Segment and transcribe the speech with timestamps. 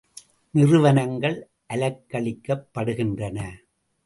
[0.53, 1.49] நிறுவனங்கள்
[1.73, 3.37] அலைக்கழிக்கப் படுகின்றன.